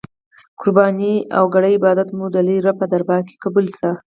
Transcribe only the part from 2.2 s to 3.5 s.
د لوی رب په دربار کی